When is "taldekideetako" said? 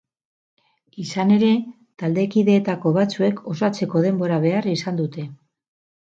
2.03-2.95